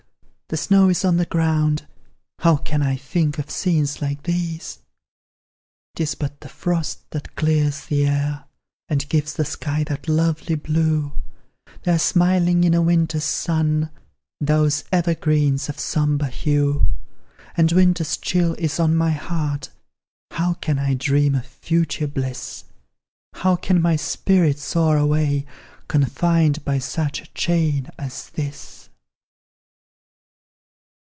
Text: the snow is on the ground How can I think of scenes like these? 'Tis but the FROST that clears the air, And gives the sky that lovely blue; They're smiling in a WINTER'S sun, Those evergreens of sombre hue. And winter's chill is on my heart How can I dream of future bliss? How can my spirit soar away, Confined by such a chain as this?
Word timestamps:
the 0.53 0.57
snow 0.57 0.89
is 0.89 1.05
on 1.05 1.15
the 1.15 1.25
ground 1.25 1.87
How 2.39 2.57
can 2.57 2.81
I 2.81 2.97
think 2.97 3.39
of 3.39 3.49
scenes 3.49 4.01
like 4.01 4.23
these? 4.23 4.79
'Tis 5.95 6.13
but 6.15 6.41
the 6.41 6.49
FROST 6.49 7.09
that 7.11 7.37
clears 7.37 7.85
the 7.85 8.05
air, 8.05 8.43
And 8.89 9.07
gives 9.07 9.31
the 9.33 9.45
sky 9.45 9.85
that 9.85 10.09
lovely 10.09 10.55
blue; 10.55 11.13
They're 11.83 11.97
smiling 11.99 12.65
in 12.65 12.73
a 12.73 12.81
WINTER'S 12.81 13.23
sun, 13.23 13.91
Those 14.41 14.83
evergreens 14.91 15.69
of 15.69 15.79
sombre 15.79 16.27
hue. 16.27 16.91
And 17.55 17.71
winter's 17.71 18.17
chill 18.17 18.55
is 18.55 18.77
on 18.77 18.93
my 18.93 19.11
heart 19.11 19.69
How 20.31 20.55
can 20.55 20.77
I 20.77 20.95
dream 20.95 21.33
of 21.33 21.45
future 21.45 22.07
bliss? 22.07 22.65
How 23.35 23.55
can 23.55 23.81
my 23.81 23.95
spirit 23.95 24.59
soar 24.59 24.97
away, 24.97 25.45
Confined 25.87 26.65
by 26.65 26.77
such 26.77 27.21
a 27.21 27.27
chain 27.31 27.87
as 27.97 28.29
this? 28.31 28.79